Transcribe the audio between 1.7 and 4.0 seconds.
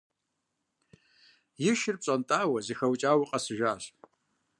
шыр пщӀэнтӀауэ, зэхэукӀауэ къэсыжащ.